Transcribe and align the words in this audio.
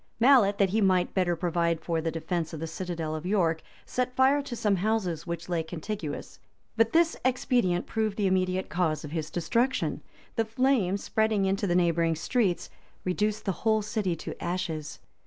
Mallet, 0.19 0.57
that 0.57 0.71
he 0.71 0.81
might 0.81 1.13
better 1.13 1.35
provide 1.35 1.79
for 1.79 2.01
the 2.01 2.09
defence 2.09 2.53
of 2.53 2.59
the 2.59 2.65
citadel 2.65 3.13
of 3.15 3.23
York, 3.23 3.61
set 3.85 4.15
fire 4.15 4.41
to 4.41 4.55
some 4.55 4.77
houses 4.77 5.27
which 5.27 5.47
lay 5.47 5.61
contiguous; 5.61 6.39
but 6.75 6.91
this 6.91 7.15
expedient 7.23 7.85
proved 7.85 8.17
the 8.17 8.25
immediate 8.25 8.67
cause 8.67 9.03
of 9.05 9.11
his 9.11 9.29
destruction. 9.29 10.01
The 10.37 10.45
flames, 10.45 11.03
spreading 11.03 11.45
into 11.45 11.67
the 11.67 11.75
neighboring 11.75 12.15
streets, 12.15 12.67
reduced 13.03 13.45
the 13.45 13.51
whole 13.61 13.83
city 13.83 14.15
to 14.15 14.43
ashes. 14.43 14.97